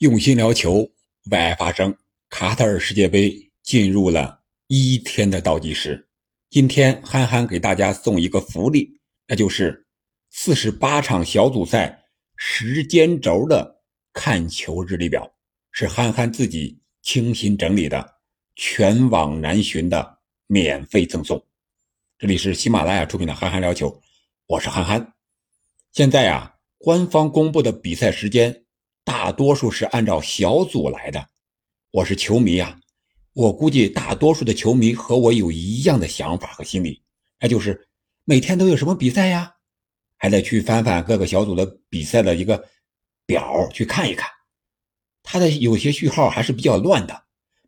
[0.00, 0.86] 用心聊球，
[1.30, 1.96] 为爱发声。
[2.28, 6.06] 卡塔尔世界杯进入了一天的倒计时，
[6.50, 9.86] 今天憨憨给大家送一个福利，那就是
[10.28, 12.04] 四十八场小组赛
[12.36, 13.80] 时间轴的
[14.12, 15.34] 看球日历表，
[15.70, 18.16] 是憨憨自己精心整理的，
[18.54, 21.42] 全网难寻的免费赠送。
[22.18, 24.02] 这里是喜马拉雅出品的憨憨聊球，
[24.46, 25.14] 我是憨憨。
[25.92, 28.64] 现在啊，官方公布的比赛时间。
[29.26, 31.28] 大多数是按照小组来的，
[31.90, 32.78] 我是球迷啊，
[33.32, 37.02] 我估计大多数的球迷和我有一样的想法和心理，
[37.40, 37.88] 那就是
[38.24, 39.52] 每天都有什么比赛呀，
[40.16, 42.64] 还得去翻翻各个小组的比赛的一个
[43.26, 44.30] 表去看一看，
[45.24, 47.24] 它的有些序号还是比较乱的，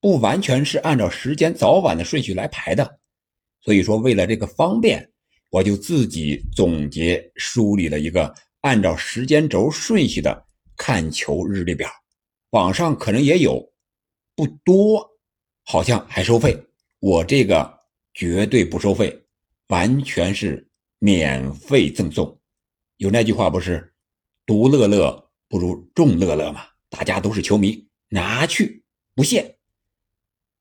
[0.00, 2.98] 不完全是按照时间早晚的顺序来排的，
[3.60, 5.06] 所以说为了这个方便，
[5.50, 10.46] 我就自己总结梳理了一个按照时间轴顺序的。
[10.84, 11.88] 看球日历表，
[12.50, 13.72] 网上可能也有，
[14.34, 15.08] 不多，
[15.62, 16.60] 好像还收费。
[16.98, 17.78] 我这个
[18.14, 19.16] 绝对不收费，
[19.68, 22.36] 完全是免费赠送。
[22.96, 23.94] 有那句话不是
[24.44, 26.62] “独乐乐不如众乐乐”吗？
[26.90, 28.82] 大家都是球迷，拿去
[29.14, 29.54] 不限。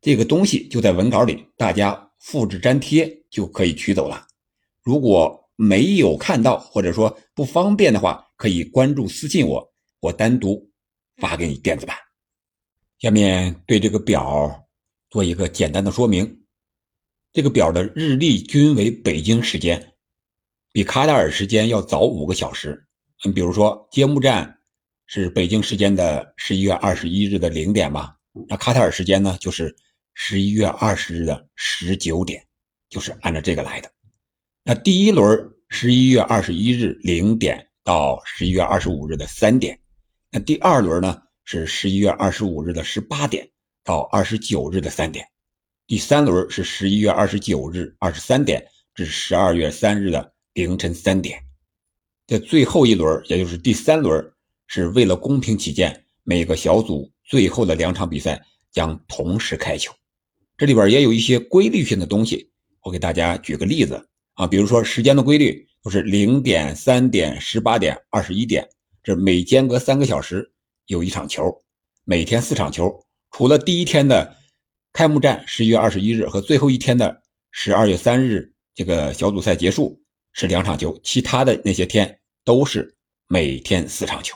[0.00, 4.24] 这个东西就在文稿里，大家复制粘贴就可以取走了。
[4.80, 9.73] 如果没有看到或者说不方便的话，可以关注私信我。
[10.04, 10.70] 我单独
[11.16, 11.96] 发给你电子版。
[12.98, 14.68] 下面对这个表
[15.08, 16.42] 做一个简单的说明。
[17.32, 19.94] 这个表的日历均为北京时间，
[20.72, 22.86] 比卡塔尔时间要早五个小时。
[23.24, 24.58] 你比如说，揭幕战
[25.06, 28.14] 是北京时间的十一月二十一日的零点吧？
[28.46, 29.74] 那卡塔尔时间呢，就是
[30.12, 32.46] 十一月二十日的十九点，
[32.90, 33.90] 就是按照这个来的。
[34.64, 39.80] 那第一轮十一月二十一日零点到十一月二十五日的三点。
[40.34, 43.48] 那第二轮呢是十一月二十五日的十八点
[43.84, 45.24] 到二十九日的三点，
[45.86, 51.40] 第三轮是十一月二十九日二十三点至十二月三日的凌晨三点。
[52.26, 54.28] 在最后一轮，也就是第三轮，
[54.66, 59.92] 是为了公平起见，每个小组最后的两场比赛将同时开球。
[60.58, 62.50] 这里边也有一些规律性的东西，
[62.82, 68.68] 我给大家举个例子啊，比如说时间的规律都是零点、三点、十八点、二十一点。
[69.04, 70.50] 这每间隔三个小时
[70.86, 71.54] 有一场球，
[72.04, 73.04] 每天四场球。
[73.32, 74.34] 除了第一天的
[74.94, 80.00] 开幕战十一月二十一日和最后一天的十二月三日这个小组赛结束
[80.32, 82.96] 是两场球，其他的那些天都是
[83.28, 84.34] 每天四场球。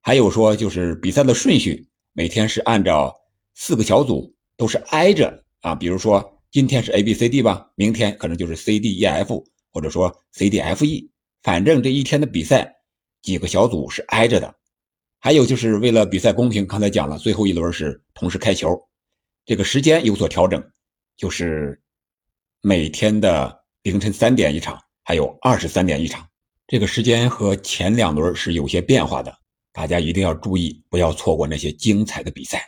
[0.00, 3.14] 还有说就是比赛的顺序，每天是按照
[3.54, 11.10] 四个小组都是挨着啊，比如说今天是 A B C D 吧，明天可能就是 C D E F 或者说 C D F E，
[11.42, 12.73] 反正这一天的比赛。
[13.24, 14.54] 几个小组是挨着的，
[15.18, 18.78] 还有就是为了比赛公平，刚才讲了，最后一轮是同时开球，
[19.46, 20.62] 这个时间有所调整，
[21.16, 21.80] 就是
[22.60, 26.28] 每天的凌晨三点一场，还有二十三点一场，
[26.66, 29.34] 这个时间和前两轮是有些变化的，
[29.72, 32.62] 大家一定要注意，不要错过那些精彩的比赛。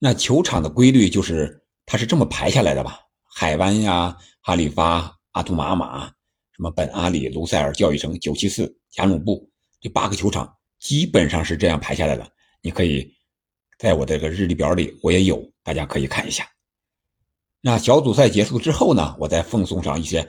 [0.00, 2.98] 那球场的规律就是它是这么排下来的吧？
[3.32, 6.12] 海湾呀、哈利发、阿图玛马。
[6.56, 9.50] 什么本阿里、卢塞尔、教育城、九七四、加努布
[9.80, 12.24] 这八个球场基本上是这样排下来的。
[12.62, 13.12] 你可以
[13.78, 16.48] 在我的这个日历表里，我也有，大家可以看一下。
[17.60, 20.28] 那小组赛结束之后呢，我再奉送上一些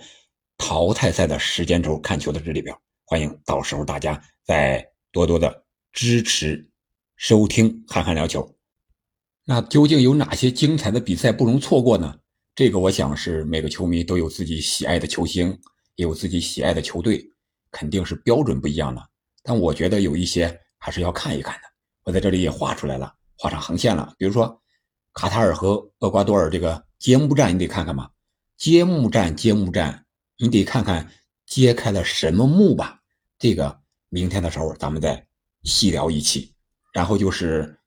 [0.58, 2.76] 淘汰赛的时间轴看球的日历表。
[3.06, 5.64] 欢迎到时候大家再多多的
[5.94, 6.68] 支持
[7.18, 8.56] 收听憨憨聊球。
[9.44, 12.18] 那究竟有哪些精彩的比赛不容错过呢？
[12.56, 15.60] 这个我想是每个球迷都有自己喜爱的球星。
[15.96, 17.26] 也有自己喜爱的球队，
[17.72, 19.02] 肯定是标准不一样的。
[19.44, 21.62] 但我觉得有一些还是要看一看的。
[22.04, 24.14] 我在这里也画出来了，画上横线了。
[24.18, 24.62] 比如说，
[25.14, 28.10] 卡塔尔和厄瓜多尔这个揭幕战，你得看看吧。
[28.58, 30.06] 揭幕战，揭幕战，
[30.38, 31.12] 你得看看
[31.46, 33.00] 揭开了什么幕吧。
[33.38, 33.80] 这个
[34.10, 35.26] 明天的时候咱们再
[35.64, 36.54] 细聊一期。
[36.94, 37.78] 然后就是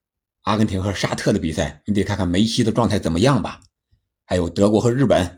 [0.43, 3.61] 阿根廷和沙特的比赛，你得看看梅西的状态怎么样吧。
[4.27, 5.38] 还有德国和日本。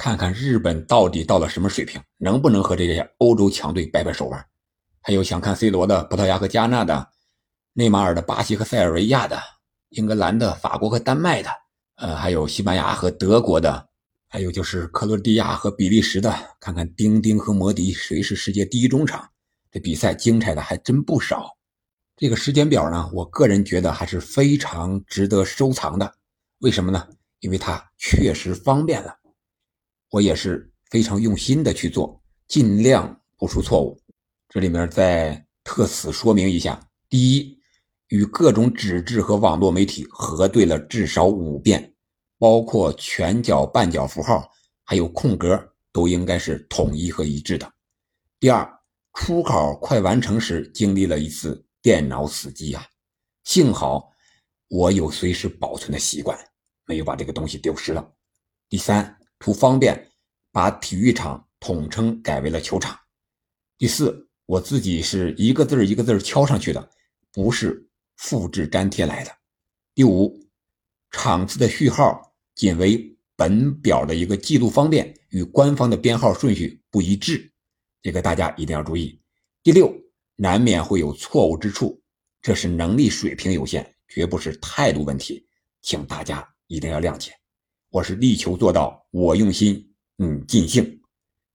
[0.00, 4.42] 看看日本到底到了什么水平，能不能和这些欧洲强队掰掰手腕？
[5.02, 7.06] 还有想看 C 罗的葡萄牙和加纳的，
[7.74, 9.38] 内马尔的巴西和塞尔维亚的，
[9.90, 11.50] 英格兰的、法国和丹麦的，
[11.96, 13.88] 呃，还有西班牙和德国的，
[14.26, 16.34] 还有就是克罗地亚和比利时的。
[16.58, 19.28] 看看丁丁和摩迪谁是世界第一中场？
[19.70, 21.46] 这比赛精彩的还真不少。
[22.16, 26.10] 这个时间表呢，我个人觉得还是非常值得收藏的。
[26.60, 27.06] 为什么呢？
[27.40, 29.14] 因为它确实方便了。
[30.10, 34.00] 我也是非常用心的去做，尽量不出错误。
[34.48, 37.58] 这里面再特此说明一下：第一，
[38.08, 41.94] 与各种纸质和网络媒体核对了至少五遍，
[42.38, 44.50] 包括全角、半角符号，
[44.84, 47.72] 还有空格，都应该是统一和一致的。
[48.40, 48.68] 第二，
[49.14, 52.84] 初考快完成时，经历了一次电脑死机啊，
[53.44, 54.10] 幸好
[54.66, 56.36] 我有随时保存的习惯，
[56.86, 58.12] 没有把这个东西丢失了。
[58.68, 60.08] 第三，图方便，
[60.52, 62.96] 把体育场统称改为了球场。
[63.78, 66.90] 第四，我自己是一个字一个字敲上去的，
[67.32, 69.34] 不是复制粘贴来的。
[69.94, 70.38] 第五，
[71.10, 77.50] 场次的序号仅为本表的一个记录方便，与官方的编号顺序不一致，
[78.02, 79.18] 这个大家一定要注意。
[79.62, 79.90] 第六，
[80.36, 82.02] 难免会有错误之处，
[82.42, 85.46] 这是能力水平有限，绝不是态度问题，
[85.80, 87.32] 请大家一定要谅解。
[87.90, 91.00] 我是力求做到我用心，你尽兴。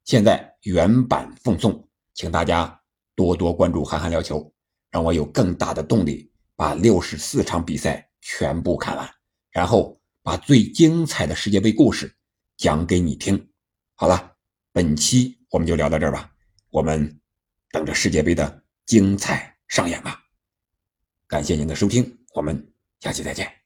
[0.04, 1.82] 现在原版奉送。
[2.14, 2.82] 请大家
[3.14, 4.54] 多多关注韩寒聊球，
[4.90, 9.10] 让我有更大的动力把六十四场比赛全部看完，
[9.52, 12.14] 然后把最精彩的世界杯故事
[12.58, 13.50] 讲给你听。
[13.96, 14.36] 好了，
[14.72, 16.32] 本期我们就聊到这儿吧，
[16.70, 17.20] 我们
[17.72, 20.22] 等着世界杯的精彩上演吧。
[21.28, 23.65] 感谢您的收听，我们下期再见。